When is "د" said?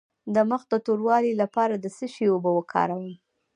0.35-0.37, 0.71-0.73, 1.77-1.85